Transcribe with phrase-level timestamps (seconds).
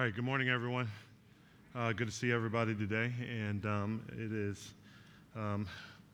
[0.00, 0.88] right, good morning, everyone.
[1.74, 3.12] Uh, good to see everybody today.
[3.28, 4.72] And um, it is
[5.36, 5.66] um,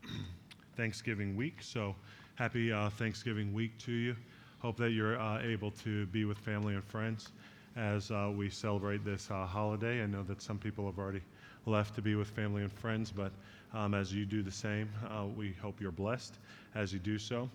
[0.76, 1.94] Thanksgiving week, so
[2.34, 4.16] happy uh, Thanksgiving week to you.
[4.58, 7.28] Hope that you're uh, able to be with family and friends
[7.76, 10.02] as uh, we celebrate this uh, holiday.
[10.02, 11.22] I know that some people have already
[11.64, 13.30] left to be with family and friends, but
[13.72, 16.38] um, as you do the same, uh, we hope you're blessed
[16.74, 17.48] as you do so.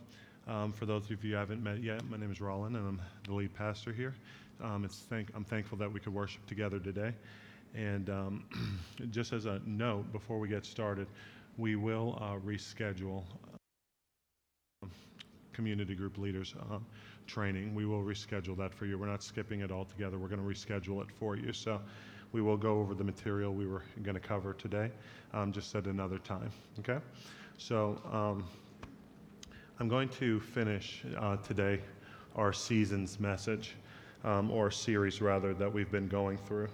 [0.48, 3.02] Um, for those of you who haven't met yet, my name is Roland, and I'm
[3.28, 4.16] the lead pastor here.
[4.64, 7.14] Um, it's thank, I'm thankful that we could worship together today.
[7.76, 8.46] And um,
[9.12, 11.08] just as a note, before we get started,
[11.58, 13.24] we will uh, reschedule
[14.84, 14.88] uh,
[15.54, 16.78] community group leaders uh,
[17.28, 17.74] training.
[17.74, 18.98] We will reschedule that for you.
[18.98, 20.18] We're not skipping it altogether.
[20.18, 21.54] We're going to reschedule it for you.
[21.54, 21.80] So
[22.32, 24.92] we will go over the material we were going to cover today,
[25.34, 26.50] um, just at another time.
[26.80, 27.00] Okay?
[27.58, 28.44] So um,
[29.80, 31.82] I'm going to finish uh, today
[32.36, 33.76] our season's message
[34.24, 36.70] um, or series rather, that we've been going through.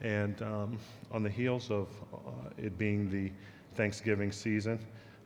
[0.00, 0.78] And um,
[1.10, 3.32] on the heels of uh, it being the
[3.74, 4.78] Thanksgiving season,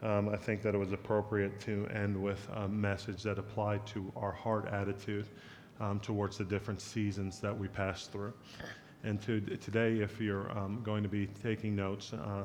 [0.02, 4.10] um, I think that it was appropriate to end with a message that applied to
[4.16, 5.26] our heart attitude
[5.80, 8.32] um, towards the different seasons that we pass through.
[9.02, 12.44] And to, today, if you're um, going to be taking notes, uh,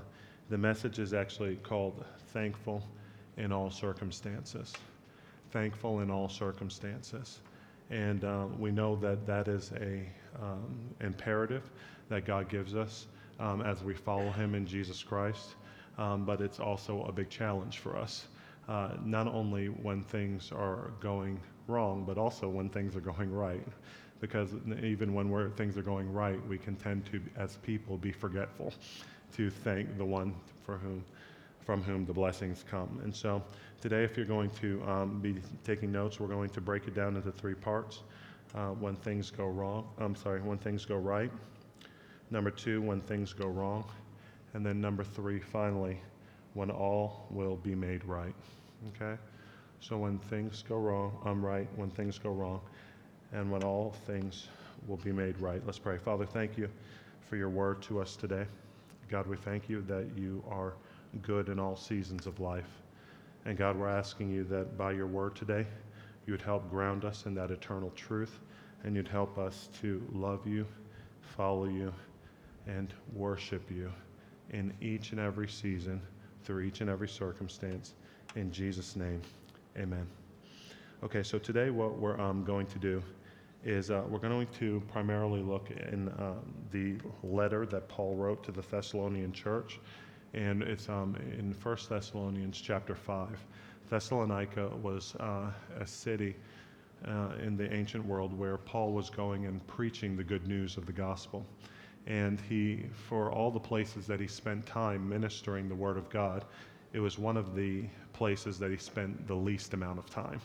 [0.50, 2.84] the message is actually called Thankful
[3.38, 4.74] in All Circumstances.
[5.52, 7.40] Thankful in All Circumstances.
[7.90, 10.08] And uh, we know that that is a
[10.42, 11.70] um, imperative
[12.10, 13.06] that God gives us
[13.40, 15.56] um, as we follow Him in Jesus Christ.
[15.98, 18.26] Um, but it's also a big challenge for us,
[18.68, 23.66] uh, not only when things are going wrong, but also when things are going right.
[24.20, 24.50] Because
[24.82, 28.74] even when things are going right, we can tend to, as people, be forgetful
[29.36, 30.34] to thank the one
[30.66, 31.04] for whom,
[31.66, 33.00] from whom the blessings come.
[33.04, 33.42] And so
[33.82, 37.16] Today, if you're going to um, be taking notes, we're going to break it down
[37.16, 38.02] into three parts.
[38.56, 41.32] Uh, when things go wrong, I'm sorry, when things go right.
[42.32, 43.86] Number two, when things go wrong.
[44.54, 46.00] And then number three, finally,
[46.54, 48.34] when all will be made right.
[48.96, 49.20] Okay?
[49.82, 52.62] So when things go wrong, I'm right, when things go wrong,
[53.34, 54.48] and when all things
[54.88, 55.62] will be made right.
[55.66, 55.98] Let's pray.
[55.98, 56.70] Father, thank you
[57.30, 58.46] for your word to us today.
[59.10, 60.74] God, we thank you that you are
[61.22, 62.82] good in all seasons of life.
[63.46, 65.68] And God, we're asking you that by your word today,
[66.26, 68.40] you would help ground us in that eternal truth,
[68.84, 70.66] and you'd help us to love you,
[71.22, 71.94] follow you,
[72.66, 73.92] and worship you
[74.50, 76.02] in each and every season,
[76.44, 77.94] through each and every circumstance.
[78.36, 79.22] In Jesus' name,
[79.78, 80.08] amen.
[81.04, 83.04] Okay, so today what we're um, going to do
[83.64, 86.40] is uh, we're going to primarily look in um,
[86.72, 89.80] the letter that Paul wrote to the Thessalonian church
[90.34, 93.30] and it's um, in 1 Thessalonians chapter 5.
[93.90, 96.36] Thessalonica was uh, a city
[97.08, 100.86] uh, in the ancient world where Paul was going and preaching the good news of
[100.86, 101.46] the gospel.
[102.08, 106.46] And he, for all the places that he spent time ministering the word of God,
[106.94, 110.40] it was one of the places that he spent the least amount of time.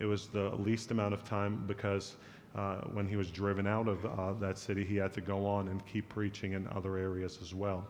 [0.00, 2.16] It was the least amount of time because
[2.54, 5.68] uh, when he was driven out of uh, that city, he had to go on
[5.68, 7.86] and keep preaching in other areas as well.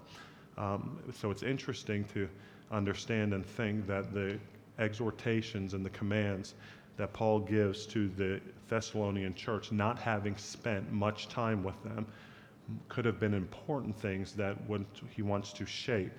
[0.58, 2.28] Um, so it's interesting to
[2.70, 4.38] understand and think that the
[4.78, 6.54] exhortations and the commands
[6.96, 12.06] that Paul gives to the Thessalonian church, not having spent much time with them,
[12.88, 14.56] could have been important things that
[15.08, 16.12] he wants to shape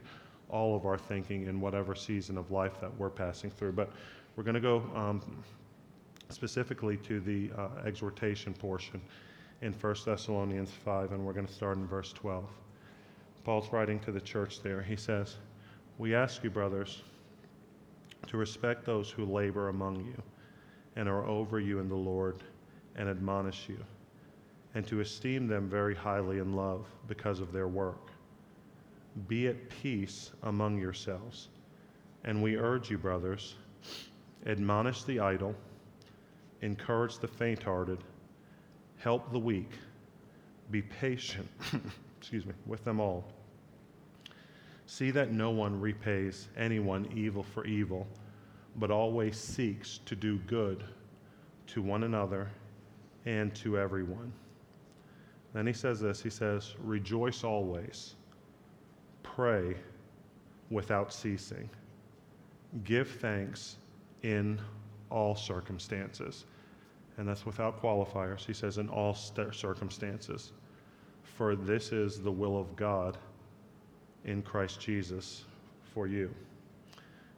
[0.50, 3.74] all of our thinking in whatever season of life that we're passing through.
[3.74, 3.92] But
[4.36, 5.22] we're going to go um,
[6.30, 9.02] specifically to the uh, exhortation portion
[9.62, 12.46] in 1 Thessalonians 5, and we're going to start in verse 12.
[13.50, 14.80] Paul's writing to the church there.
[14.80, 15.38] He says,
[15.98, 17.02] We ask you, brothers,
[18.28, 20.22] to respect those who labor among you
[20.96, 22.44] and are over you in the Lord
[22.96, 23.84] and admonish you,
[24.76, 28.12] and to esteem them very highly in love because of their work.
[29.28, 31.48] Be at peace among yourselves.
[32.26, 33.56] And we urge you, brothers,
[34.46, 35.56] admonish the idle,
[36.62, 38.04] encourage the faint hearted,
[38.98, 39.72] help the weak,
[40.70, 41.50] be patient.
[42.20, 43.26] excuse me, with them all.
[44.90, 48.08] See that no one repays anyone evil for evil,
[48.78, 50.84] but always seeks to do good
[51.68, 52.50] to one another
[53.28, 54.34] and to everyone.
[55.54, 58.16] Then he says this he says, Rejoice always,
[59.22, 59.76] pray
[60.72, 61.70] without ceasing,
[62.84, 63.78] give thanks
[64.24, 64.60] in
[65.12, 66.46] all circumstances.
[67.18, 68.44] And that's without qualifiers.
[68.44, 70.52] He says, in all circumstances
[71.38, 73.20] for this is the will of God
[74.26, 75.46] in Christ Jesus
[75.94, 76.34] for you.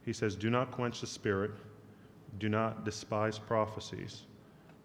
[0.06, 1.52] He says, Do not quench the spirit,
[2.40, 4.24] do not despise prophecies,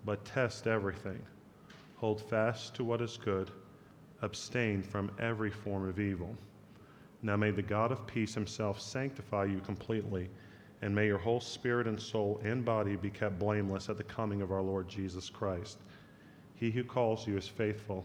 [0.05, 1.21] but test everything.
[1.97, 3.51] Hold fast to what is good,
[4.23, 6.35] abstain from every form of evil.
[7.23, 10.29] Now may the God of peace himself sanctify you completely,
[10.83, 14.43] and may your whole spirit and soul and body be kept blameless at the coming
[14.43, 15.79] of our Lord Jesus Christ.
[16.55, 18.05] He who calls you is faithful,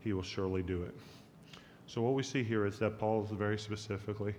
[0.00, 0.94] he will surely do it.
[1.88, 4.34] So, what we see here is that Paul is very specifically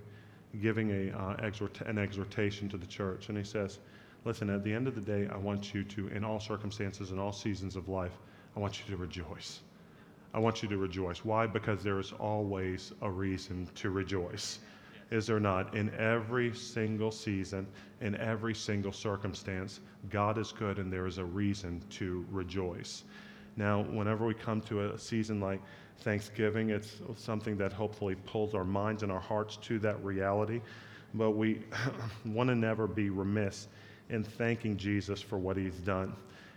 [0.62, 3.28] giving a, uh, exhort- an exhortation to the church.
[3.28, 3.80] And he says,
[4.24, 7.18] Listen, at the end of the day, I want you to, in all circumstances, in
[7.18, 8.12] all seasons of life,
[8.54, 9.60] I want you to rejoice.
[10.32, 11.24] I want you to rejoice.
[11.24, 11.48] Why?
[11.48, 14.60] Because there is always a reason to rejoice.
[15.10, 15.74] Is there not?
[15.74, 17.66] In every single season,
[18.00, 23.02] in every single circumstance, God is good and there is a reason to rejoice.
[23.56, 25.60] Now, whenever we come to a season like
[26.00, 30.60] Thanksgiving, it's something that hopefully pulls our minds and our hearts to that reality.
[31.14, 31.62] But we
[32.24, 33.68] want to never be remiss
[34.08, 36.14] in thanking Jesus for what he's done.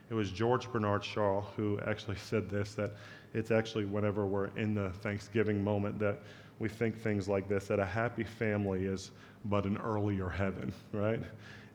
[0.10, 2.92] It was George Bernard Shaw who actually said this that
[3.34, 6.20] it's actually whenever we're in the Thanksgiving moment that
[6.60, 9.12] we think things like this that a happy family is
[9.46, 11.22] but an earlier heaven, right?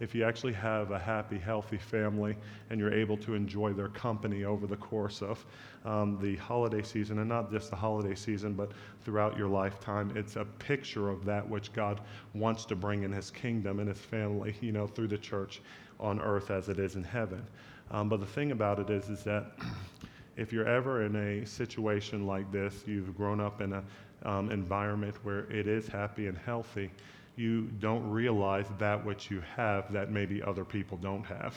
[0.01, 2.37] If you actually have a happy, healthy family
[2.71, 5.45] and you're able to enjoy their company over the course of
[5.85, 8.71] um, the holiday season, and not just the holiday season, but
[9.05, 12.01] throughout your lifetime, it's a picture of that which God
[12.35, 15.61] wants to bring in His kingdom and His family, you know, through the church
[15.99, 17.45] on earth as it is in heaven.
[17.91, 19.53] Um, but the thing about it is, is that
[20.37, 23.85] if you're ever in a situation like this, you've grown up in an
[24.25, 26.91] um, environment where it is happy and healthy,
[27.39, 31.55] you don't realize that which you have that maybe other people don't have.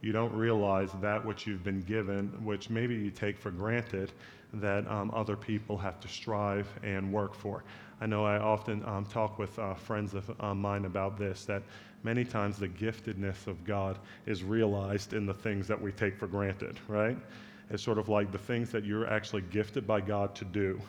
[0.00, 4.12] You don't realize that which you've been given, which maybe you take for granted,
[4.54, 7.64] that um, other people have to strive and work for.
[8.00, 11.62] I know I often um, talk with uh, friends of uh, mine about this, that
[12.04, 16.28] many times the giftedness of God is realized in the things that we take for
[16.28, 17.18] granted, right?
[17.70, 20.80] It's sort of like the things that you're actually gifted by God to do.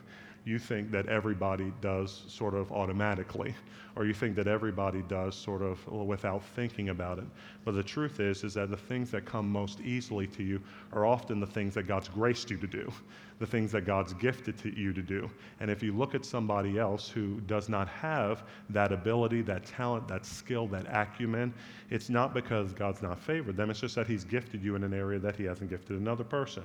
[0.45, 3.53] You think that everybody does sort of automatically,
[3.95, 7.25] or you think that everybody does sort of without thinking about it.
[7.65, 10.61] But the truth is, is that the things that come most easily to you
[10.93, 12.91] are often the things that God's graced you to do
[13.39, 15.29] the things that God's gifted to you to do.
[15.61, 20.07] And if you look at somebody else who does not have that ability, that talent,
[20.09, 21.53] that skill, that acumen,
[21.89, 23.69] it's not because God's not favored them.
[23.69, 26.63] It's just that He's gifted you in an area that He hasn't gifted another person.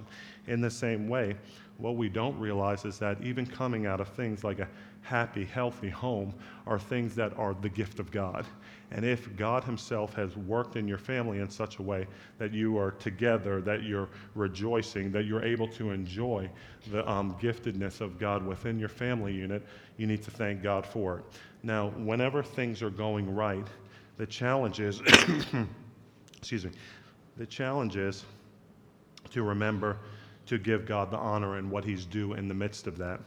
[0.49, 1.37] In the same way,
[1.79, 4.69] what we don't realize is that even coming out of things like a
[5.03, 6.35] happy, healthy home
[6.67, 8.45] are things that are the gift of God.
[8.91, 12.07] And if God Himself has worked in your family in such a way
[12.39, 16.49] that you are together, that you're rejoicing, that you're able to enjoy
[16.91, 19.67] the um, giftedness of God within your family unit,
[19.97, 21.25] you need to thank God for it.
[21.63, 23.67] Now, whenever things are going right,
[24.17, 25.01] the challenge is,
[26.37, 26.71] excuse me,
[27.37, 28.25] the challenge is
[29.33, 29.99] to remember
[30.47, 33.21] to give God the honor and what He's due in the midst of that.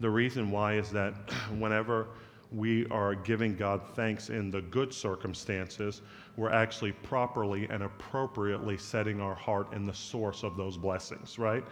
[0.00, 1.14] The reason why is that
[1.58, 2.08] whenever
[2.54, 6.02] we are giving God thanks in the good circumstances,
[6.36, 11.64] we're actually properly and appropriately setting our heart in the source of those blessings, right?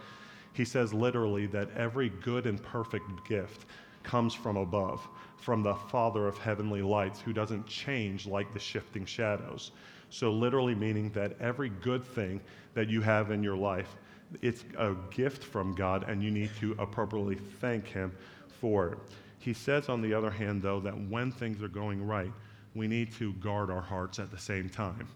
[0.53, 3.65] He says literally that every good and perfect gift
[4.03, 5.07] comes from above,
[5.37, 9.71] from the Father of heavenly lights, who doesn't change like the shifting shadows.
[10.09, 12.41] So, literally, meaning that every good thing
[12.73, 13.95] that you have in your life,
[14.41, 18.11] it's a gift from God, and you need to appropriately thank Him
[18.59, 18.97] for it.
[19.41, 22.31] He says, on the other hand, though, that when things are going right,
[22.75, 25.07] we need to guard our hearts at the same time.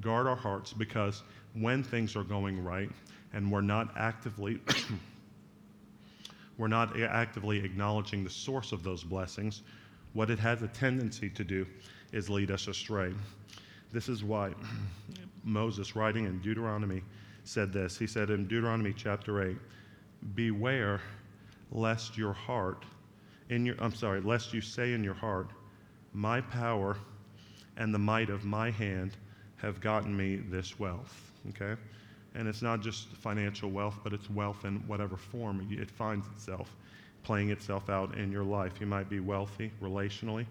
[0.00, 2.90] Guard our hearts because when things are going right
[3.32, 4.60] and we're not actively
[6.58, 9.62] we're not actively acknowledging the source of those blessings,
[10.12, 11.66] what it has a tendency to do
[12.12, 13.12] is lead us astray.
[13.92, 14.54] This is why
[15.44, 17.02] Moses, writing in Deuteronomy,
[17.44, 17.98] said this.
[17.98, 19.56] He said in Deuteronomy chapter 8,
[20.34, 21.00] Beware
[21.72, 22.84] lest your heart
[23.48, 25.50] in your, I'm sorry, lest you say in your heart,
[26.12, 26.96] My power
[27.76, 29.16] and the might of my hand
[29.56, 31.30] have gotten me this wealth.
[31.50, 31.80] Okay?
[32.34, 36.74] And it's not just financial wealth, but it's wealth in whatever form it finds itself,
[37.22, 38.74] playing itself out in your life.
[38.80, 40.46] You might be wealthy relationally,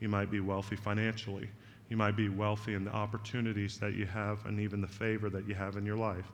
[0.00, 1.48] you might be wealthy financially,
[1.88, 5.46] you might be wealthy in the opportunities that you have and even the favor that
[5.46, 6.26] you have in your life.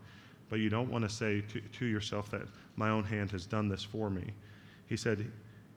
[0.48, 2.42] But you don't want to say to, to yourself that
[2.76, 4.32] my own hand has done this for me.
[4.86, 5.30] He said,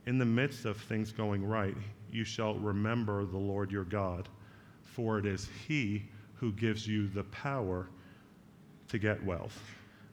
[0.07, 1.75] in the midst of things going right,
[2.09, 4.29] you shall remember the Lord your God,
[4.81, 7.89] for it is He who gives you the power
[8.87, 9.59] to get wealth,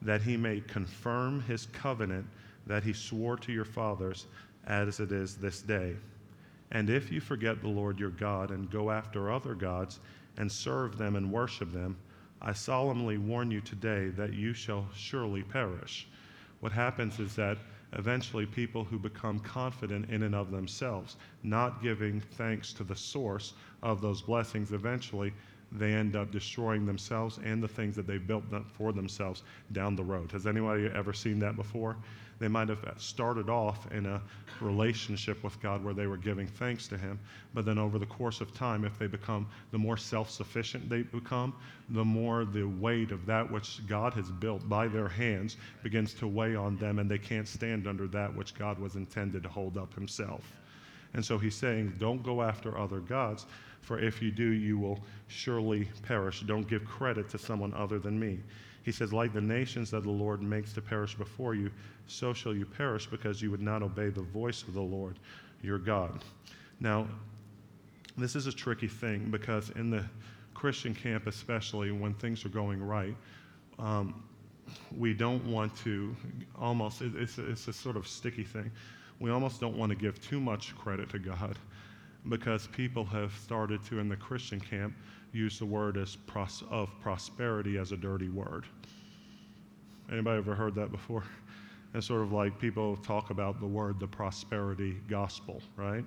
[0.03, 2.27] that He may confirm His covenant
[2.67, 4.27] that He swore to your fathers
[4.67, 5.95] as it is this day.
[6.73, 10.01] And if you forget the Lord your God and go after other gods
[10.39, 11.97] and serve them and worship them,
[12.43, 16.09] I solemnly warn you today that you shall surely perish.
[16.59, 17.59] What happens is that
[17.97, 23.55] eventually people who become confident in and of themselves, not giving thanks to the source
[23.83, 25.33] of those blessings, eventually
[25.73, 28.45] they end up destroying themselves and the things that they've built
[28.77, 30.31] for themselves down the road.
[30.33, 31.97] Has anybody ever seen that before?
[32.39, 34.21] They might have started off in a
[34.61, 37.19] relationship with God where they were giving thanks to Him,
[37.53, 41.03] but then over the course of time, if they become, the more self sufficient they
[41.03, 41.55] become,
[41.91, 46.27] the more the weight of that which God has built by their hands begins to
[46.27, 49.77] weigh on them, and they can't stand under that which God was intended to hold
[49.77, 50.53] up Himself.
[51.15, 53.47] And so He's saying, don't go after other gods,
[53.81, 56.41] for if you do, you will surely perish.
[56.41, 58.41] Don't give credit to someone other than me.
[58.85, 61.71] He says, like the nations that the Lord makes to perish before you,
[62.07, 65.19] so shall you perish because you would not obey the voice of the Lord
[65.63, 66.23] your God.
[66.81, 67.09] Now,
[68.19, 70.05] this is a tricky thing because in the
[70.53, 73.17] Christian camp, especially when things are going right,
[73.79, 74.23] um,
[74.97, 76.15] we don't want to
[76.59, 78.71] almost, it's, it's a sort of sticky thing.
[79.19, 81.59] We almost don't want to give too much credit to God
[82.29, 84.95] because people have started to, in the Christian camp,
[85.35, 88.65] use the word as pros- of prosperity as a dirty word.
[90.11, 91.25] Anybody ever heard that before?
[91.97, 96.05] It's sort of like people talk about the word the prosperity gospel, right?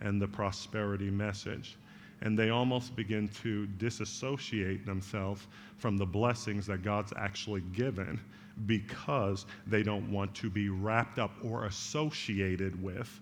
[0.00, 1.76] And the prosperity message.
[2.22, 8.18] And they almost begin to disassociate themselves from the blessings that God's actually given
[8.66, 13.20] because they don't want to be wrapped up or associated with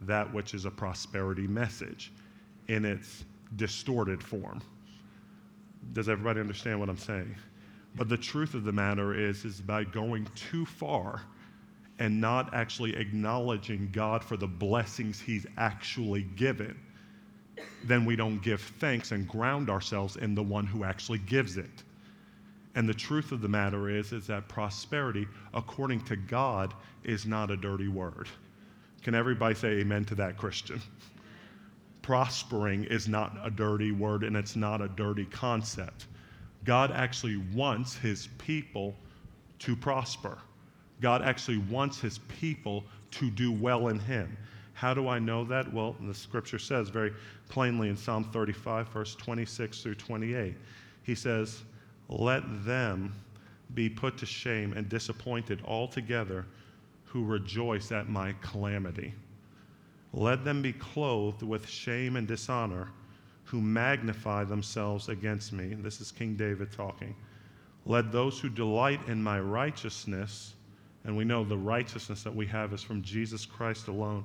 [0.00, 2.10] that which is a prosperity message
[2.68, 3.24] in its
[3.56, 4.62] distorted form.
[5.92, 7.34] Does everybody understand what I'm saying?
[7.96, 11.22] But the truth of the matter is, is by going too far
[11.98, 16.78] and not actually acknowledging God for the blessings He's actually given,
[17.84, 21.82] then we don't give thanks and ground ourselves in the one who actually gives it.
[22.74, 26.72] And the truth of the matter is, is that prosperity, according to God,
[27.04, 28.28] is not a dirty word.
[29.02, 30.80] Can everybody say amen to that, Christian?
[32.02, 36.06] Prospering is not a dirty word and it's not a dirty concept.
[36.64, 38.94] God actually wants his people
[39.60, 40.38] to prosper.
[41.00, 44.36] God actually wants his people to do well in him.
[44.74, 45.72] How do I know that?
[45.72, 47.12] Well, the scripture says very
[47.48, 50.54] plainly in Psalm 35, verse 26 through 28.
[51.02, 51.62] He says,
[52.08, 53.12] Let them
[53.74, 56.46] be put to shame and disappointed altogether
[57.04, 59.12] who rejoice at my calamity.
[60.12, 62.88] Let them be clothed with shame and dishonor
[63.44, 65.74] who magnify themselves against me.
[65.74, 67.14] This is King David talking.
[67.86, 70.54] Let those who delight in my righteousness,
[71.04, 74.24] and we know the righteousness that we have is from Jesus Christ alone,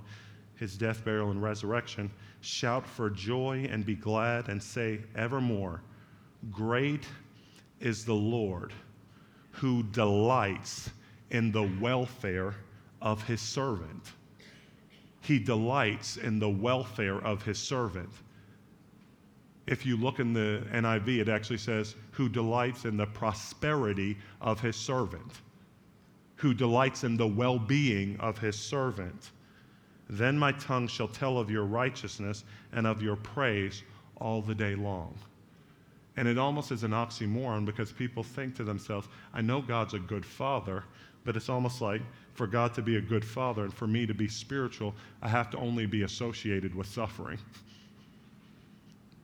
[0.55, 2.11] his death, burial, and resurrection,
[2.41, 5.81] shout for joy and be glad and say evermore,
[6.51, 7.05] Great
[7.79, 8.73] is the Lord
[9.51, 10.89] who delights
[11.31, 12.55] in the welfare
[13.01, 14.11] of his servant.
[15.25, 18.11] He delights in the welfare of his servant.
[19.65, 24.61] If you look in the NIV, it actually says, who delights in the prosperity of
[24.61, 25.31] his servant,
[26.35, 29.31] who delights in the well being of his servant.
[30.07, 33.81] Then my tongue shall tell of your righteousness and of your praise
[34.17, 35.17] all the day long.
[36.17, 39.99] And it almost is an oxymoron because people think to themselves, I know God's a
[39.99, 40.83] good father,
[41.23, 42.03] but it's almost like
[42.35, 45.49] for God to be a good father and for me to be spiritual, I have
[45.51, 47.39] to only be associated with suffering.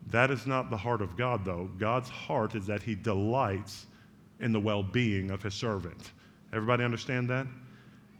[0.10, 1.70] That is not the heart of God, though.
[1.78, 3.86] God's heart is that He delights
[4.40, 6.12] in the well being of His servant.
[6.54, 7.48] Everybody understand that?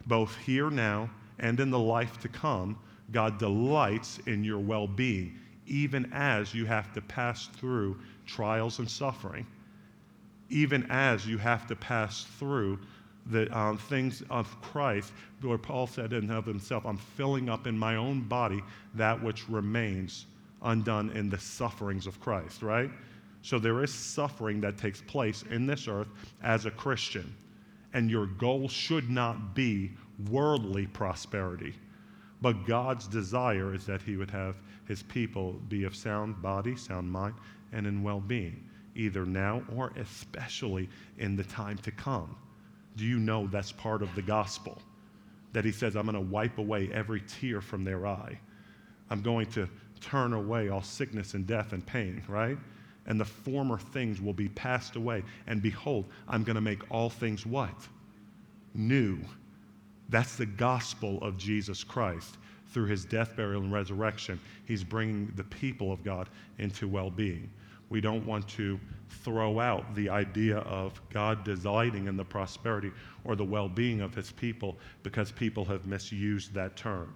[0.06, 2.78] Both here now and in the life to come,
[3.12, 8.88] God delights in your well being, even as you have to pass through trials and
[8.88, 9.46] suffering,
[10.50, 12.78] even as you have to pass through
[13.26, 17.78] the um, things of Christ, where Paul said in of himself, I'm filling up in
[17.78, 18.62] my own body
[18.94, 20.26] that which remains
[20.62, 22.90] undone in the sufferings of Christ, right?
[23.42, 26.08] So there is suffering that takes place in this earth
[26.42, 27.34] as a Christian.
[27.92, 29.90] And your goal should not be
[30.30, 31.74] worldly prosperity.
[32.40, 37.10] But God's desire is that He would have His people be of sound body, sound
[37.10, 37.34] mind,
[37.72, 38.64] and in well being,
[38.94, 40.88] either now or especially
[41.18, 42.34] in the time to come.
[42.96, 44.80] Do you know that's part of the gospel?
[45.52, 48.38] That he says, I'm going to wipe away every tear from their eye.
[49.10, 49.68] I'm going to
[50.00, 52.58] turn away all sickness and death and pain, right?
[53.06, 55.22] And the former things will be passed away.
[55.46, 57.74] And behold, I'm going to make all things what?
[58.74, 59.18] New.
[60.08, 62.36] That's the gospel of Jesus Christ.
[62.68, 67.50] Through his death, burial, and resurrection, he's bringing the people of God into well being.
[67.92, 68.80] We don't want to
[69.22, 72.90] throw out the idea of God delighting in the prosperity
[73.22, 77.14] or the well being of his people because people have misused that term.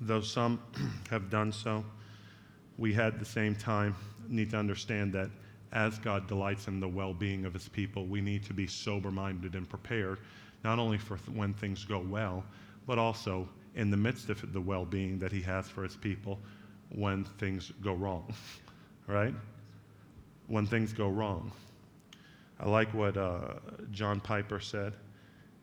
[0.00, 0.60] Though some
[1.10, 1.84] have done so,
[2.76, 3.94] we at the same time
[4.28, 5.30] need to understand that
[5.70, 9.12] as God delights in the well being of his people, we need to be sober
[9.12, 10.18] minded and prepared,
[10.64, 12.42] not only for th- when things go well,
[12.88, 16.40] but also in the midst of the well being that he has for his people
[16.90, 18.32] when things go wrong,
[19.06, 19.34] right?
[20.46, 21.52] When things go wrong.
[22.58, 23.54] I like what uh,
[23.90, 24.94] John Piper said.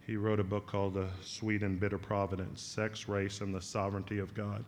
[0.05, 4.19] He wrote a book called The Sweet and Bitter Providence Sex, Race, and the Sovereignty
[4.19, 4.65] of God.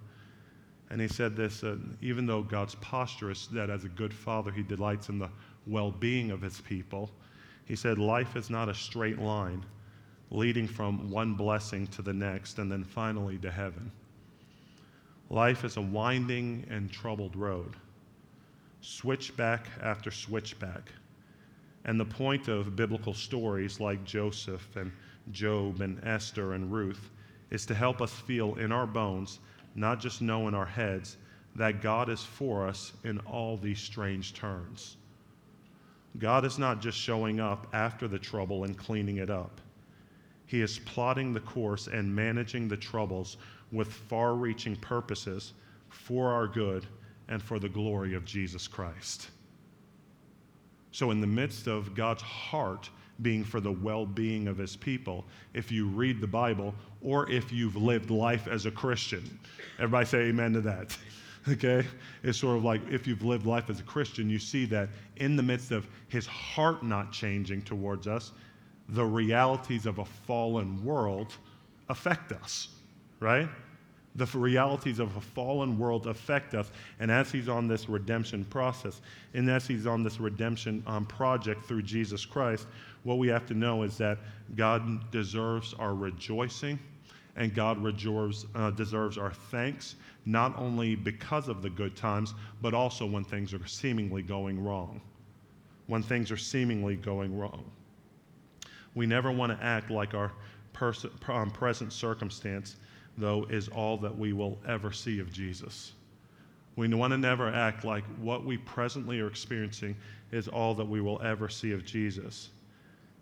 [0.89, 4.51] And he said this uh, even though God's posture is that as a good father,
[4.51, 5.29] he delights in the
[5.67, 7.09] well being of his people,
[7.65, 9.65] he said, life is not a straight line
[10.31, 13.91] leading from one blessing to the next and then finally to heaven.
[15.29, 17.75] Life is a winding and troubled road,
[18.81, 20.91] switchback after switchback.
[21.83, 24.91] And the point of biblical stories like Joseph and
[25.31, 27.09] Job and Esther and Ruth
[27.49, 29.39] is to help us feel in our bones,
[29.73, 31.17] not just know in our heads,
[31.55, 34.97] that God is for us in all these strange turns.
[36.19, 39.59] God is not just showing up after the trouble and cleaning it up.
[40.45, 43.37] He is plotting the course and managing the troubles
[43.75, 45.53] with far reaching purposes
[45.89, 46.85] for our good
[47.27, 49.29] and for the glory of Jesus Christ.
[50.91, 52.89] So, in the midst of God's heart
[53.21, 57.51] being for the well being of his people, if you read the Bible or if
[57.51, 59.39] you've lived life as a Christian,
[59.77, 60.97] everybody say amen to that.
[61.47, 61.85] Okay?
[62.23, 65.35] It's sort of like if you've lived life as a Christian, you see that in
[65.35, 68.31] the midst of his heart not changing towards us,
[68.89, 71.35] the realities of a fallen world
[71.89, 72.69] affect us,
[73.19, 73.47] right?
[74.15, 76.71] The realities of a fallen world affect us.
[76.99, 79.01] And as he's on this redemption process,
[79.33, 82.67] and as he's on this redemption um, project through Jesus Christ,
[83.03, 84.19] what we have to know is that
[84.55, 86.79] God deserves our rejoicing
[87.35, 87.85] and God
[88.55, 93.53] uh, deserves our thanks, not only because of the good times, but also when things
[93.53, 95.01] are seemingly going wrong.
[95.87, 97.69] When things are seemingly going wrong.
[98.95, 100.31] We never want to act like our
[100.71, 102.77] pers- um, present circumstance,
[103.17, 105.93] though, is all that we will ever see of Jesus.
[106.75, 109.95] We want to never act like what we presently are experiencing
[110.31, 112.49] is all that we will ever see of Jesus.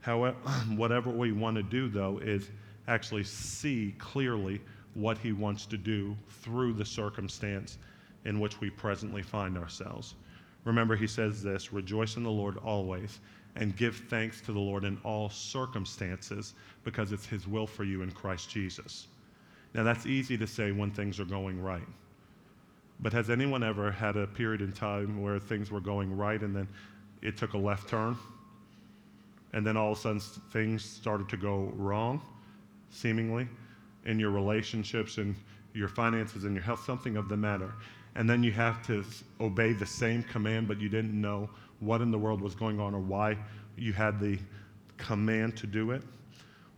[0.02, 0.36] However,
[0.76, 2.50] whatever we want to do, though, is
[2.88, 4.60] actually see clearly
[4.96, 7.78] what he wants to do through the circumstance
[8.26, 10.16] in which we presently find ourselves.
[10.66, 13.20] Remember, he says this rejoice in the Lord always
[13.56, 16.54] and give thanks to the Lord in all circumstances
[16.84, 19.08] because it's His will for you in Christ Jesus.
[19.74, 21.88] Now, that's easy to say when things are going right.
[23.00, 26.56] But has anyone ever had a period in time where things were going right and
[26.56, 26.68] then
[27.22, 28.16] it took a left turn?
[29.54, 30.20] And then all of a sudden
[30.52, 32.22] things started to go wrong,
[32.90, 33.48] seemingly,
[34.06, 35.36] in your relationships and
[35.74, 37.74] your finances and your health, something of the matter.
[38.16, 39.04] And then you have to
[39.42, 42.94] obey the same command, but you didn't know what in the world was going on
[42.94, 43.38] or why
[43.76, 44.38] you had the
[44.98, 46.04] command to do it?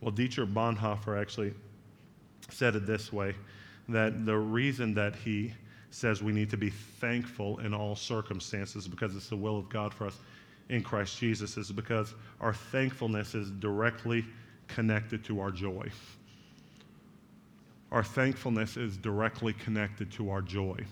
[0.00, 1.54] Well, Dietrich Bonhoeffer actually
[2.50, 3.34] said it this way
[3.88, 5.52] that the reason that he
[5.90, 9.94] says we need to be thankful in all circumstances because it's the will of God
[9.94, 10.18] for us
[10.68, 14.24] in Christ Jesus is because our thankfulness is directly
[14.66, 15.88] connected to our joy.
[17.92, 20.84] Our thankfulness is directly connected to our joy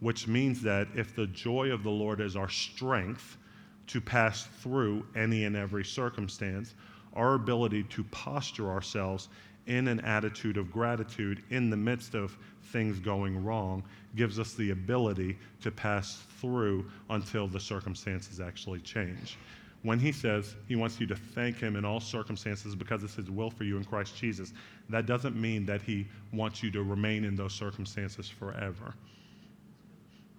[0.00, 3.38] which means that if the joy of the Lord is our strength
[3.86, 6.74] to pass through any and every circumstance,
[7.14, 9.28] our ability to posture ourselves
[9.66, 12.36] in an attitude of gratitude in the midst of
[12.72, 13.82] things going wrong
[14.14, 19.36] gives us the ability to pass through until the circumstances actually change.
[19.82, 23.30] When he says he wants you to thank him in all circumstances because it's his
[23.30, 24.52] will for you in Christ Jesus,
[24.88, 28.94] that doesn't mean that he wants you to remain in those circumstances forever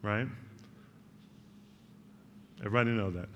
[0.01, 0.27] right?
[2.59, 3.29] Everybody know that.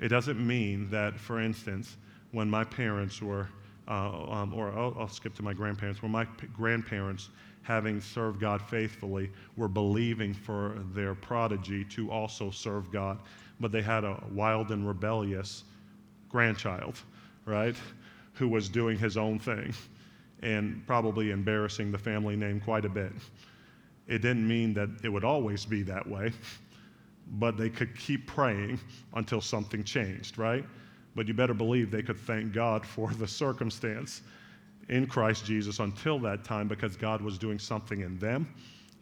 [0.00, 1.96] It doesn't mean that, for instance,
[2.32, 3.48] when my parents were,
[3.88, 7.30] uh, um, or I'll, I'll, skip to my grandparents, where my p- grandparents,
[7.62, 13.18] having served God faithfully, were believing for their prodigy to also serve God,
[13.60, 15.64] but they had a wild and rebellious
[16.28, 17.00] grandchild,
[17.44, 17.76] right,
[18.34, 19.72] who was doing his own thing
[20.42, 23.12] and probably embarrassing the family name quite a bit.
[24.06, 26.32] It didn't mean that it would always be that way,
[27.38, 28.78] but they could keep praying
[29.14, 30.64] until something changed, right?
[31.16, 34.22] But you better believe they could thank God for the circumstance
[34.88, 38.46] in Christ Jesus until that time because God was doing something in them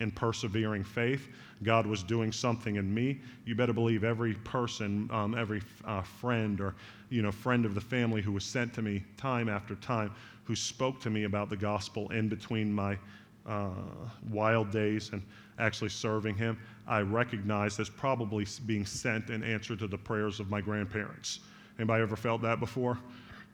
[0.00, 1.28] in persevering faith.
[1.62, 3.20] God was doing something in me.
[3.44, 6.74] You better believe every person, um, every uh, friend or
[7.10, 10.12] you know friend of the family who was sent to me time after time,
[10.44, 12.98] who spoke to me about the gospel in between my
[13.46, 13.70] uh,
[14.30, 15.22] wild days and
[15.58, 20.50] actually serving Him, I recognized as probably being sent in answer to the prayers of
[20.50, 21.40] my grandparents.
[21.78, 22.98] Anybody ever felt that before?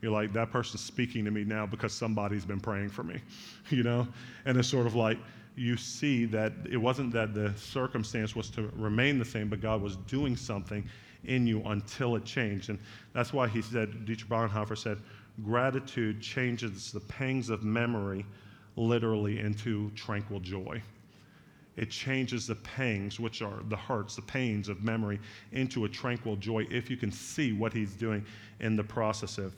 [0.01, 3.21] You're like, that person's speaking to me now because somebody's been praying for me,
[3.69, 4.07] you know?
[4.45, 5.17] And it's sort of like,
[5.55, 9.81] you see that it wasn't that the circumstance was to remain the same, but God
[9.81, 10.87] was doing something
[11.25, 12.69] in you until it changed.
[12.69, 12.79] And
[13.13, 14.97] that's why he said, Dietrich Bonhoeffer said,
[15.43, 18.25] gratitude changes the pangs of memory
[18.75, 20.81] literally into tranquil joy.
[21.77, 25.19] It changes the pangs, which are the hurts, the pains of memory,
[25.51, 28.25] into a tranquil joy if you can see what he's doing
[28.59, 29.53] in the process of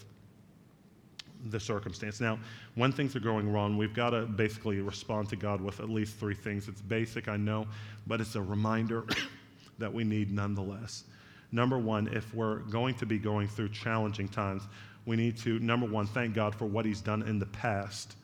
[1.50, 2.22] the circumstance.
[2.22, 2.40] Now,
[2.76, 6.18] when things are going wrong, we've got to basically respond to God with at least
[6.18, 6.68] three things.
[6.68, 7.68] It's basic, I know,
[8.08, 9.06] but it's a reminder
[9.80, 11.04] that we need nonetheless.
[11.52, 14.64] Number one, if we're going to be going through challenging times,
[15.06, 18.16] we need to, number one, thank God for what He's done in the past.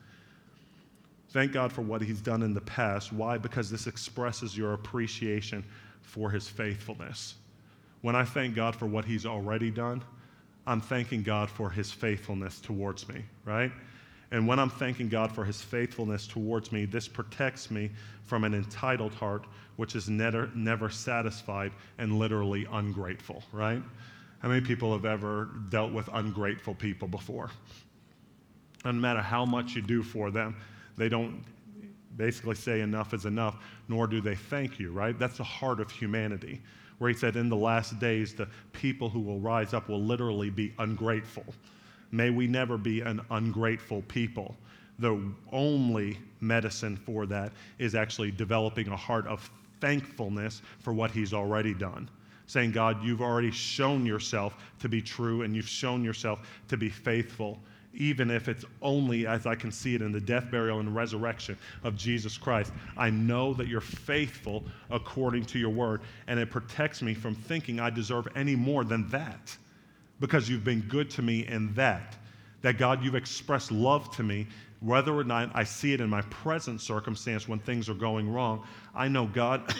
[1.29, 3.13] Thank God for what He's done in the past.
[3.13, 3.37] Why?
[3.37, 5.63] Because this expresses your appreciation
[6.01, 7.35] for His faithfulness.
[8.01, 10.03] When I thank God for what He's already done,
[10.69, 13.71] I'm thanking God for his faithfulness towards me, right?
[14.29, 17.89] And when I'm thanking God for his faithfulness towards me, this protects me
[18.25, 19.45] from an entitled heart,
[19.77, 23.81] which is never, never satisfied and literally ungrateful, right?
[24.43, 27.49] How many people have ever dealt with ungrateful people before?
[28.85, 30.55] No matter how much you do for them,
[30.99, 31.43] they don't
[32.17, 33.55] basically say enough is enough,
[33.87, 35.17] nor do they thank you, right?
[35.17, 36.61] That's the heart of humanity
[36.97, 40.49] where he said, In the last days, the people who will rise up will literally
[40.49, 41.45] be ungrateful.
[42.11, 44.55] May we never be an ungrateful people.
[44.99, 45.17] The
[45.53, 51.73] only medicine for that is actually developing a heart of thankfulness for what he's already
[51.73, 52.09] done.
[52.47, 56.89] Saying, God, you've already shown yourself to be true and you've shown yourself to be
[56.89, 57.59] faithful
[57.93, 61.57] even if it's only as I can see it in the death, burial, and resurrection
[61.83, 62.71] of Jesus Christ.
[62.97, 67.79] I know that you're faithful according to your word, and it protects me from thinking
[67.79, 69.55] I deserve any more than that
[70.19, 72.17] because you've been good to me in that.
[72.61, 74.45] That God, you've expressed love to me,
[74.81, 78.65] whether or not I see it in my present circumstance when things are going wrong.
[78.93, 79.73] I know, God,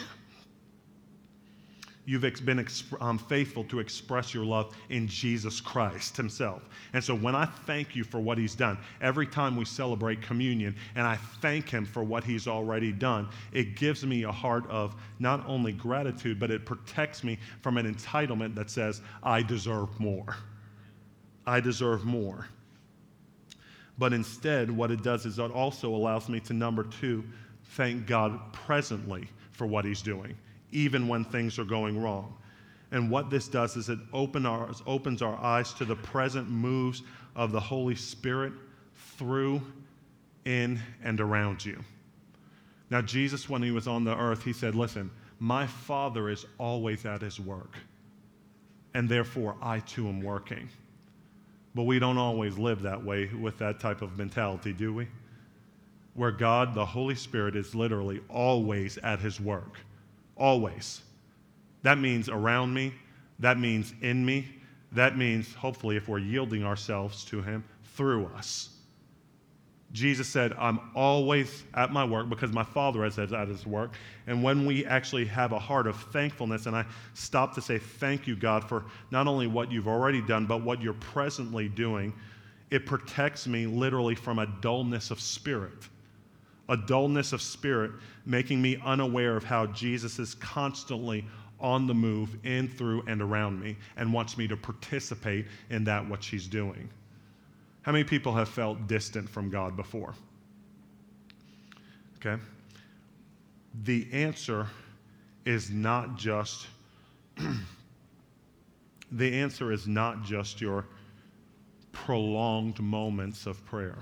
[2.06, 2.66] you've been
[3.00, 6.62] um, faithful to express your love in Jesus Christ Himself.
[6.92, 10.74] And so when I thank you for what He's done, every time we celebrate communion
[10.94, 14.94] and I thank Him for what He's already done, it gives me a heart of
[15.18, 20.36] not only gratitude, but it protects me from an entitlement that says, I deserve more.
[21.46, 22.46] I deserve more.
[23.98, 27.22] But instead, what it does is it also allows me to, number two,
[27.72, 30.34] thank God presently for what He's doing
[30.72, 32.34] even when things are going wrong.
[32.92, 37.02] And what this does is it open our, opens our eyes to the present moves
[37.36, 38.52] of the Holy Spirit
[39.16, 39.62] through,
[40.44, 41.78] in, and around you.
[42.90, 47.06] Now, Jesus, when he was on the earth, he said, Listen, my Father is always
[47.06, 47.76] at his work,
[48.94, 50.68] and therefore I too am working.
[51.74, 55.06] But we don't always live that way with that type of mentality, do we?
[56.14, 59.78] Where God, the Holy Spirit, is literally always at his work
[60.40, 61.02] always.
[61.82, 62.92] That means around me,
[63.38, 64.48] that means in me,
[64.92, 67.62] that means, hopefully, if we're yielding ourselves to Him,
[67.94, 68.70] through us.
[69.92, 73.92] Jesus said, I'm always at my work because my Father is at his work.
[74.28, 78.26] And when we actually have a heart of thankfulness, and I stop to say, Thank
[78.26, 82.12] you, God, for not only what you've already done, but what you're presently doing,
[82.70, 85.88] it protects me literally from a dullness of spirit
[86.70, 87.90] a dullness of spirit,
[88.30, 91.24] making me unaware of how Jesus is constantly
[91.58, 96.08] on the move in, through, and around me and wants me to participate in that
[96.08, 96.88] what she's doing.
[97.82, 100.14] How many people have felt distant from God before?
[102.18, 102.40] Okay?
[103.82, 104.68] The answer
[105.44, 106.68] is not just
[109.12, 110.86] the answer is not just your
[111.90, 113.98] prolonged moments of prayer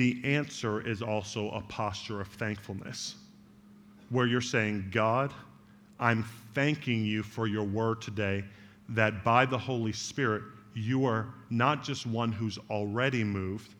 [0.00, 3.16] the answer is also a posture of thankfulness,
[4.08, 5.30] where you're saying, God,
[5.98, 8.42] I'm thanking you for your word today,
[8.88, 13.74] that by the Holy Spirit, you are not just one who's already moved,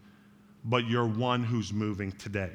[0.66, 2.52] but you're one who's moving today.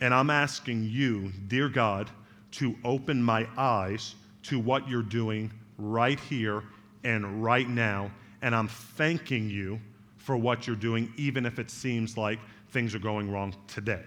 [0.00, 2.10] And I'm asking you, dear God,
[2.52, 6.64] to open my eyes to what you're doing right here
[7.04, 8.10] and right now.
[8.40, 9.78] And I'm thanking you
[10.24, 12.38] for what you're doing, even if it seems like
[12.70, 14.02] things are going wrong today.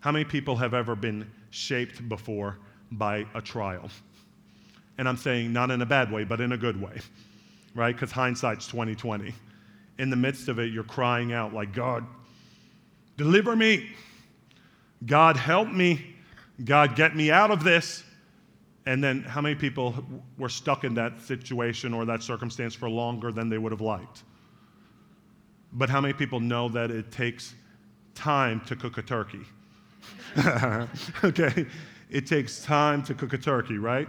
[0.00, 2.58] How many people have ever been shaped before
[2.90, 3.88] by a trial?
[4.98, 6.98] And I'm saying not in a bad way, but in a good way,
[7.76, 7.94] right?
[7.94, 9.32] Because hindsight's 2020.
[9.98, 12.04] In the midst of it, you're crying out like, God,
[13.16, 13.88] deliver me.
[15.04, 16.16] God, help me.
[16.64, 18.02] God, get me out of this.
[18.84, 19.94] And then how many people
[20.38, 24.24] were stuck in that situation or that circumstance for longer than they would have liked?
[25.72, 27.54] But how many people know that it takes
[28.14, 29.44] time to cook a turkey?
[31.24, 31.66] okay?
[32.10, 34.08] It takes time to cook a turkey, right?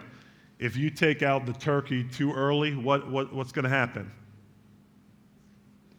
[0.59, 4.11] If you take out the turkey too early, what, what, what's going to happen?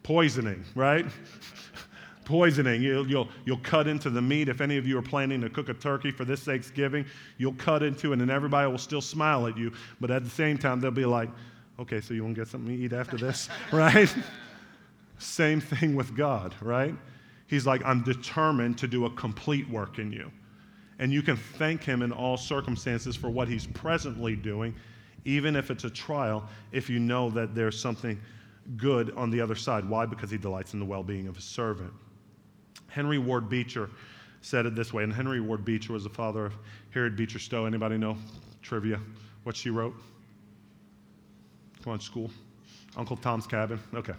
[0.03, 1.07] Poisoning, right?
[2.25, 2.83] poisoning.
[2.83, 4.49] You'll, you'll, you'll cut into the meat.
[4.49, 7.07] If any of you are planning to cook a turkey for this Thanksgiving,
[7.39, 9.73] you'll cut into it, and everybody will still smile at you.
[10.01, 11.31] But at the same time, they'll be like,
[11.79, 14.15] okay, so you want to get something to eat after this, right?
[15.19, 16.95] Same thing with God, right?
[17.47, 20.31] He's like, I'm determined to do a complete work in you.
[20.99, 24.75] And you can thank Him in all circumstances for what He's presently doing,
[25.25, 28.21] even if it's a trial, if you know that there's something
[28.77, 29.89] good on the other side.
[29.89, 30.07] Why?
[30.07, 31.93] Because He delights in the well being of His servant.
[32.89, 33.91] Henry Ward Beecher
[34.41, 36.55] said it this way, and Henry Ward Beecher was the father of
[36.91, 37.65] Harriet Beecher Stowe.
[37.65, 38.17] Anybody know
[38.63, 39.01] trivia?
[39.45, 39.95] What she wrote?
[41.83, 42.31] Come on, school.
[42.97, 43.81] Uncle Tom's Cabin.
[43.95, 44.15] Okay.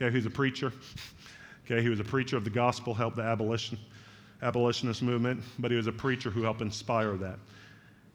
[0.00, 0.72] Okay, he's a preacher.
[1.66, 3.78] Okay, he was a preacher of the gospel, helped the abolition,
[4.42, 7.38] abolitionist movement, but he was a preacher who helped inspire that.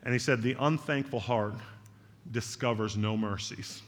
[0.03, 1.53] And he said, The unthankful heart
[2.31, 3.81] discovers no mercies.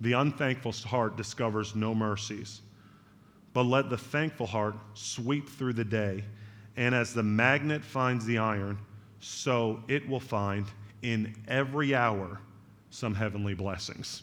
[0.00, 2.60] The unthankful heart discovers no mercies.
[3.52, 6.22] But let the thankful heart sweep through the day,
[6.76, 8.78] and as the magnet finds the iron,
[9.18, 10.66] so it will find
[11.02, 12.38] in every hour
[12.90, 14.22] some heavenly blessings.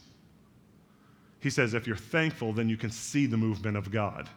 [1.44, 4.30] He says, if you're thankful, then you can see the movement of God.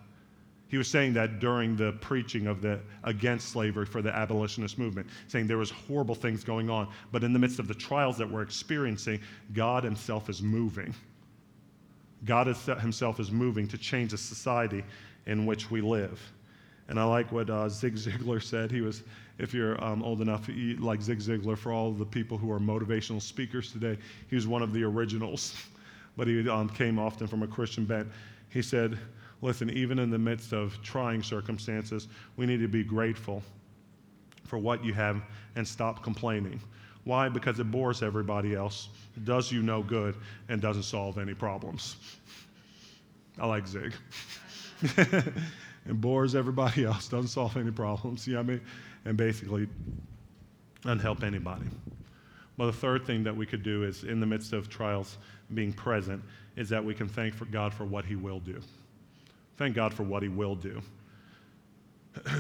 [0.69, 5.07] He was saying that during the preaching of the against slavery for the abolitionist movement,
[5.29, 8.29] saying there was horrible things going on, but in the midst of the trials that
[8.29, 9.21] we're experiencing,
[9.55, 10.93] God himself is moving.
[12.25, 14.85] God Himself is moving to change the society
[15.27, 16.21] in which we live.
[16.89, 18.71] And I like what uh, Zig Ziglar said.
[18.71, 19.03] He was,
[19.39, 23.21] if you're um, old enough, like Zig Ziglar, for all the people who are motivational
[23.21, 25.55] speakers today, he was one of the originals,
[26.17, 28.09] but he um, came often from a Christian bent.
[28.49, 28.99] He said,
[29.43, 33.43] Listen, even in the midst of trying circumstances, we need to be grateful
[34.45, 35.23] for what you have
[35.57, 36.61] and stop complaining.
[37.05, 37.29] Why?
[37.29, 38.89] Because it bores everybody else,
[39.25, 40.17] does you no good,
[40.49, 41.97] and doesn't solve any problems.
[43.39, 43.93] I like Zig.
[44.83, 45.35] it
[45.93, 48.61] bores everybody else, doesn't solve any problems, you know what I mean?
[49.05, 49.69] And basically,
[50.83, 51.67] doesn't help anybody.
[52.57, 55.19] Well, the third thing that we could do is, in the midst of trials,
[55.55, 56.23] being present,
[56.57, 58.61] is that we can thank for God for what He will do.
[59.57, 60.81] Thank God for what He will do.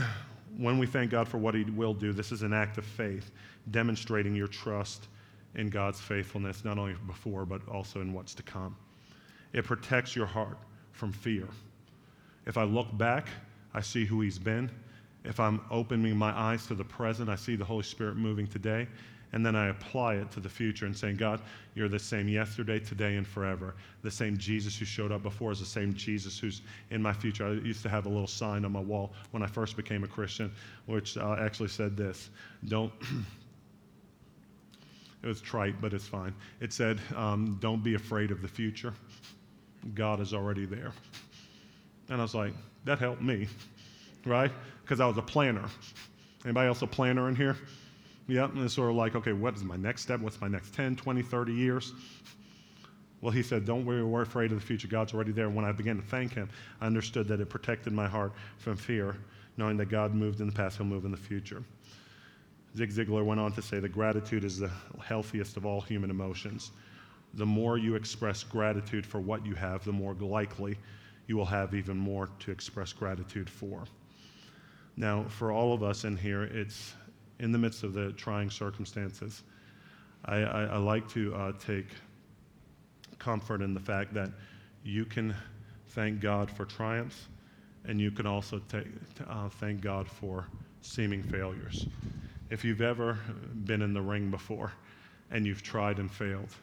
[0.56, 3.30] when we thank God for what He will do, this is an act of faith
[3.70, 5.08] demonstrating your trust
[5.54, 8.76] in God's faithfulness, not only before, but also in what's to come.
[9.52, 10.58] It protects your heart
[10.92, 11.48] from fear.
[12.46, 13.28] If I look back,
[13.74, 14.70] I see who He's been.
[15.24, 18.86] If I'm opening my eyes to the present, I see the Holy Spirit moving today.
[19.32, 21.40] And then I apply it to the future and saying, God,
[21.74, 23.74] you're the same yesterday, today, and forever.
[24.02, 27.46] The same Jesus who showed up before is the same Jesus who's in my future.
[27.46, 30.08] I used to have a little sign on my wall when I first became a
[30.08, 30.52] Christian,
[30.86, 32.30] which uh, actually said this
[32.66, 32.92] Don't.
[35.22, 36.32] It was trite, but it's fine.
[36.60, 38.94] It said, um, Don't be afraid of the future.
[39.92, 40.92] God is already there.
[42.08, 42.52] And I was like,
[42.84, 43.48] That helped me,
[44.24, 44.52] right?
[44.82, 45.64] Because I was a planner.
[46.44, 47.56] Anybody else a planner in here?
[48.28, 48.54] Yep.
[48.54, 50.20] And it's sort of like, okay, what is my next step?
[50.20, 51.92] What's my next 10, 20, 30 years?
[53.20, 54.88] Well, he said, Don't worry, we're afraid of the future.
[54.88, 55.48] God's already there.
[55.48, 56.48] When I began to thank him,
[56.80, 59.16] I understood that it protected my heart from fear,
[59.56, 61.62] knowing that God moved in the past, he'll move in the future.
[62.76, 64.70] Zig Ziglar went on to say that gratitude is the
[65.02, 66.72] healthiest of all human emotions.
[67.34, 70.76] The more you express gratitude for what you have, the more likely
[71.26, 73.84] you will have even more to express gratitude for.
[74.96, 76.94] Now, for all of us in here, it's
[77.38, 79.42] in the midst of the trying circumstances.
[80.24, 81.86] I, I, I like to uh, take
[83.18, 84.30] comfort in the fact that
[84.84, 85.34] you can
[85.88, 87.26] thank God for triumphs,
[87.84, 88.86] and you can also take,
[89.28, 90.46] uh, thank God for
[90.82, 91.86] seeming failures.
[92.50, 93.18] If you've ever
[93.64, 94.72] been in the ring before
[95.30, 96.54] and you've tried and failed,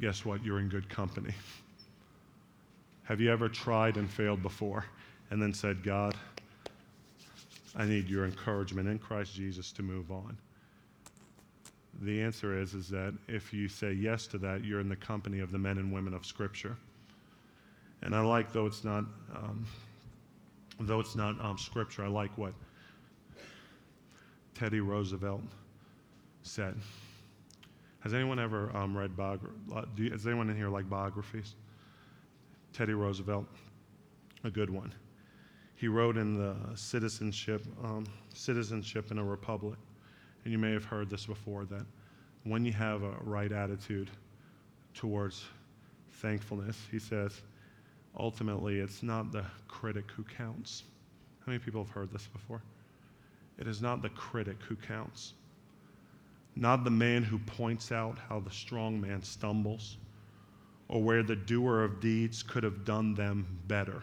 [0.00, 0.44] guess what?
[0.44, 1.34] You're in good company.
[3.04, 4.84] Have you ever tried and failed before
[5.30, 6.14] and then said, God,
[7.76, 10.36] I need your encouragement in Christ Jesus to move on?
[12.02, 15.40] The answer is, is that if you say yes to that, you're in the company
[15.40, 16.76] of the men and women of Scripture.
[18.02, 19.66] And I like, though it's not, um,
[20.80, 22.52] though it's not um, Scripture, I like what
[24.54, 25.42] Teddy Roosevelt
[26.42, 26.74] said.
[28.00, 30.12] Has anyone ever um, read biographies?
[30.12, 31.54] Has anyone in here like biographies?
[32.72, 33.46] Teddy Roosevelt,
[34.44, 34.92] a good one.
[35.76, 39.78] He wrote in the Citizenship, um, Citizenship in a Republic,
[40.44, 41.84] and you may have heard this before, that
[42.44, 44.10] when you have a right attitude
[44.94, 45.44] towards
[46.12, 47.42] thankfulness, he says,
[48.18, 50.84] ultimately it's not the critic who counts.
[51.40, 52.62] How many people have heard this before?
[53.58, 55.34] It is not the critic who counts,
[56.56, 59.98] not the man who points out how the strong man stumbles
[60.88, 64.02] or where the doer of deeds could have done them better.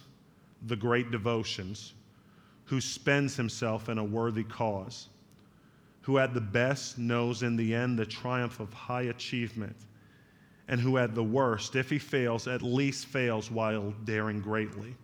[0.67, 1.93] the great devotions,
[2.65, 5.09] who spends himself in a worthy cause,
[6.01, 9.75] who at the best knows in the end the triumph of high achievement,
[10.67, 14.95] and who at the worst, if he fails, at least fails while daring greatly,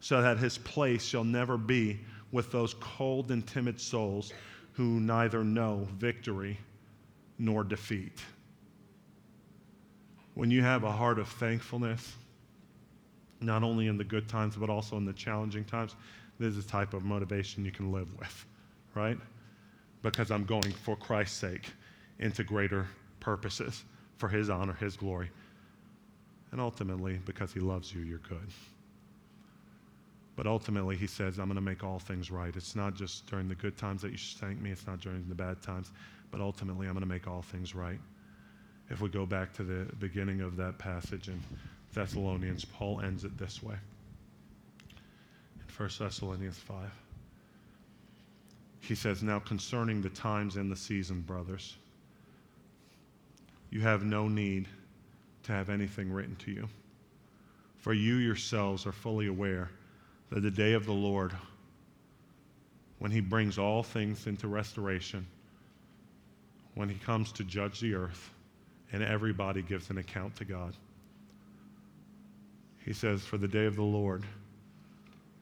[0.00, 2.00] so that his place shall never be
[2.32, 4.32] with those cold and timid souls
[4.72, 6.58] who neither know victory
[7.38, 8.20] nor defeat.
[10.34, 12.14] When you have a heart of thankfulness,
[13.40, 15.96] not only in the good times, but also in the challenging times,
[16.38, 18.46] this is a type of motivation you can live with,
[18.94, 19.18] right?
[20.02, 21.70] Because I'm going for Christ's sake
[22.18, 22.86] into greater
[23.20, 23.84] purposes
[24.16, 25.30] for His honor, His glory.
[26.52, 28.48] And ultimately, because He loves you, you're good.
[30.36, 32.56] But ultimately, he says, I'm going to make all things right.
[32.56, 35.28] It's not just during the good times that you should thank me, it's not during
[35.28, 35.92] the bad times,
[36.30, 38.00] but ultimately, I'm going to make all things right.
[38.88, 41.42] If we go back to the beginning of that passage in
[41.92, 43.76] Thessalonians, Paul ends it this way
[45.58, 46.90] in 1 Thessalonians 5.
[48.80, 51.76] He says, Now concerning the times and the season, brothers,
[53.70, 54.68] you have no need
[55.44, 56.68] to have anything written to you,
[57.78, 59.70] for you yourselves are fully aware
[60.30, 61.32] that the day of the Lord,
[62.98, 65.26] when he brings all things into restoration,
[66.74, 68.30] when he comes to judge the earth,
[68.92, 70.74] and everybody gives an account to God.
[72.90, 74.24] He says, For the day of the Lord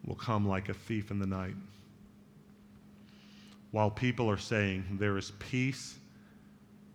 [0.04, 1.54] will come like a thief in the night.
[3.70, 5.98] While people are saying there is peace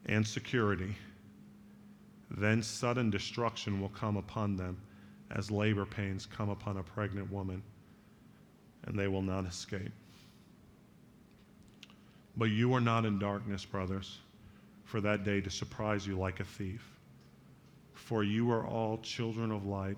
[0.06, 0.96] and security,
[2.30, 4.78] then sudden destruction will come upon them
[5.32, 7.63] as labor pains come upon a pregnant woman
[8.84, 9.92] and they will not escape.
[12.38, 14.20] But you are not in darkness, brothers,
[14.84, 16.88] for that day to surprise you like a thief.
[17.96, 19.98] For you are all children of light,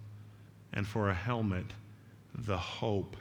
[0.73, 1.65] and for a helmet,
[2.33, 3.17] the hope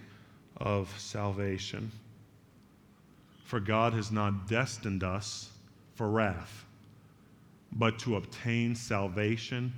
[0.56, 1.90] of salvation.
[3.44, 5.50] For God has not destined us
[5.94, 6.64] for wrath,
[7.72, 9.72] but to obtain salvation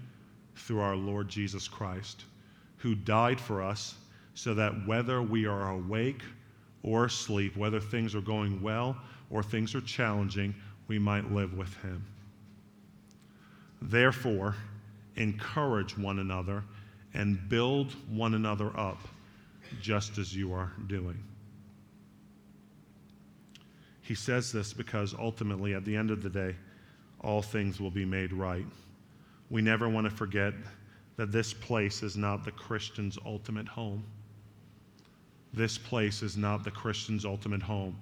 [0.57, 2.25] through our Lord Jesus Christ,
[2.79, 3.95] who died for us
[4.35, 6.23] so that whether we are awake
[6.83, 8.97] or asleep, whether things are going well
[9.31, 10.55] or things are challenging,
[10.89, 12.05] we might live with Him.
[13.81, 14.55] Therefore,
[15.17, 16.65] encourage one another
[17.15, 19.01] and build one another up,
[19.81, 21.23] just as you are doing.
[24.03, 26.57] He says this because ultimately, at the end of the day,
[27.21, 28.67] all things will be made right.
[29.51, 30.55] We never want to forget
[31.17, 34.05] that this place is not the Christian's ultimate home
[35.53, 37.97] this place is not the Christian's ultimate home.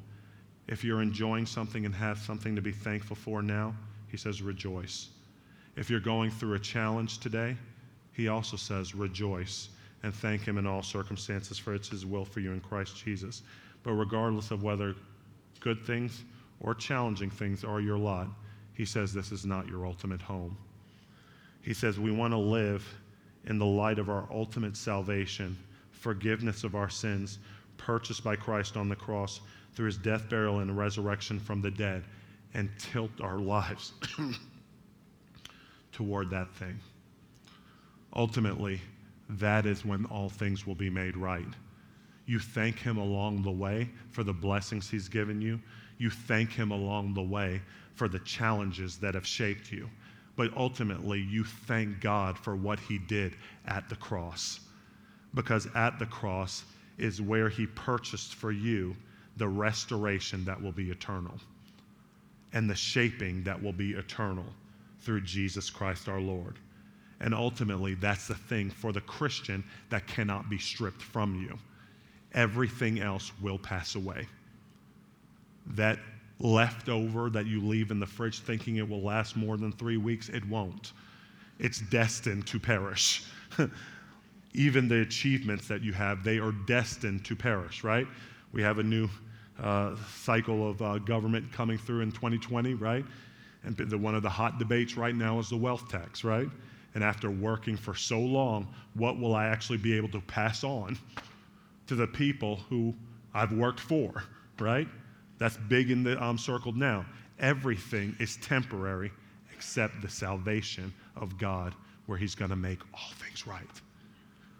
[0.68, 3.74] If you're enjoying something and have something to be thankful for now,
[4.08, 5.08] he says, rejoice.
[5.76, 7.56] If you're going through a challenge today,
[8.20, 9.70] he also says, rejoice
[10.02, 13.42] and thank him in all circumstances, for it's his will for you in Christ Jesus.
[13.82, 14.94] But regardless of whether
[15.60, 16.24] good things
[16.60, 18.28] or challenging things are your lot,
[18.74, 20.56] he says this is not your ultimate home.
[21.62, 22.86] He says we want to live
[23.46, 25.56] in the light of our ultimate salvation
[25.90, 27.38] forgiveness of our sins,
[27.76, 29.40] purchased by Christ on the cross
[29.74, 32.04] through his death, burial, and resurrection from the dead,
[32.54, 33.92] and tilt our lives
[35.92, 36.78] toward that thing.
[38.14, 38.80] Ultimately,
[39.28, 41.46] that is when all things will be made right.
[42.26, 45.60] You thank Him along the way for the blessings He's given you.
[45.98, 47.60] You thank Him along the way
[47.94, 49.88] for the challenges that have shaped you.
[50.36, 53.34] But ultimately, you thank God for what He did
[53.66, 54.60] at the cross.
[55.34, 56.64] Because at the cross
[56.98, 58.96] is where He purchased for you
[59.36, 61.38] the restoration that will be eternal
[62.52, 64.46] and the shaping that will be eternal
[65.00, 66.58] through Jesus Christ our Lord.
[67.20, 71.58] And ultimately, that's the thing for the Christian that cannot be stripped from you.
[72.32, 74.26] Everything else will pass away.
[75.66, 75.98] That
[76.38, 80.30] leftover that you leave in the fridge thinking it will last more than three weeks,
[80.30, 80.92] it won't.
[81.58, 83.24] It's destined to perish.
[84.54, 88.06] Even the achievements that you have, they are destined to perish, right?
[88.52, 89.08] We have a new
[89.62, 93.04] uh, cycle of uh, government coming through in 2020, right?
[93.62, 96.48] And the, one of the hot debates right now is the wealth tax, right?
[96.94, 100.98] And after working for so long, what will I actually be able to pass on
[101.86, 102.94] to the people who
[103.32, 104.24] I've worked for,
[104.58, 104.88] right?
[105.38, 107.06] That's big in the um, circled now.
[107.38, 109.10] Everything is temporary
[109.54, 111.74] except the salvation of God,
[112.06, 113.64] where He's going to make all things right.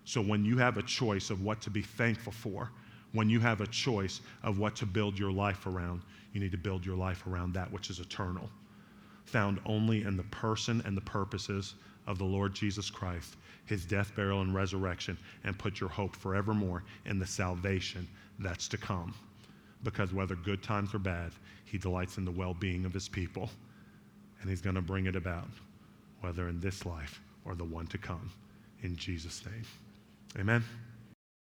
[0.05, 2.71] So when you have a choice of what to be thankful for,
[3.13, 6.03] when you have a choice of what to build your life around,
[6.33, 8.49] you need to build your life around that which is eternal,
[9.25, 11.75] found only in the person and the purposes
[12.11, 13.37] of the Lord Jesus Christ,
[13.67, 18.07] his death, burial, and resurrection, and put your hope forevermore in the salvation
[18.41, 19.15] that's to come.
[19.85, 21.31] Because whether good times or bad,
[21.65, 23.49] he delights in the well being of his people,
[24.41, 25.49] and he's going to bring it about,
[26.21, 28.31] whether in this life or the one to come.
[28.83, 29.65] In Jesus' name.
[30.39, 30.65] Amen.